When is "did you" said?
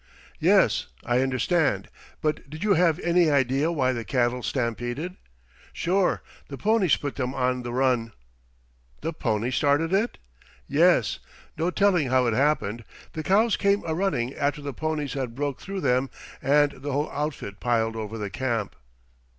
2.49-2.73